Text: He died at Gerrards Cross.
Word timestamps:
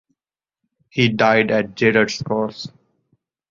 He 0.89 1.09
died 1.09 1.51
at 1.51 1.75
Gerrards 1.75 2.25
Cross. 2.25 2.69